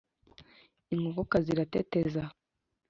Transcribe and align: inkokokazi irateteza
inkokokazi 0.93 1.49
irateteza 1.51 2.23